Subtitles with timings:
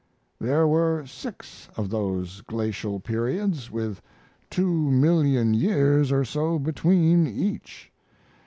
[0.39, 4.01] There were six of those glacial periods, with
[4.49, 7.91] two million years or so between each.